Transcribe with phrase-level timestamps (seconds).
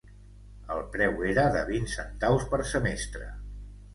[0.75, 3.29] El preu era de vint centaus per semestre.